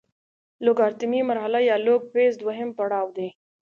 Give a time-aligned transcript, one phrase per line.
[0.65, 3.29] لوګارتمي مرحله یا لوګ فیز دویم پړاو دی.